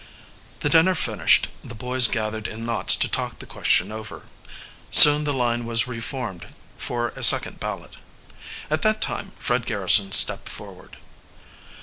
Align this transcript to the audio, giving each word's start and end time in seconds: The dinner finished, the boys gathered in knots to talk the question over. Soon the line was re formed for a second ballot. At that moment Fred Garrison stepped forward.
The 0.61 0.69
dinner 0.69 0.95
finished, 0.95 1.47
the 1.63 1.75
boys 1.75 2.07
gathered 2.07 2.47
in 2.47 2.65
knots 2.65 2.95
to 2.95 3.07
talk 3.07 3.37
the 3.37 3.45
question 3.45 3.91
over. 3.91 4.23
Soon 4.89 5.25
the 5.25 5.31
line 5.31 5.63
was 5.63 5.85
re 5.87 5.99
formed 5.99 6.47
for 6.75 7.09
a 7.09 7.21
second 7.21 7.59
ballot. 7.59 7.97
At 8.71 8.81
that 8.81 9.07
moment 9.07 9.33
Fred 9.37 9.67
Garrison 9.67 10.11
stepped 10.11 10.49
forward. 10.49 10.97